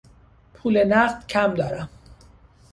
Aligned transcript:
پول 0.53 0.83
نقد 0.83 1.27
کم 1.27 1.53
دارم. 1.53 1.89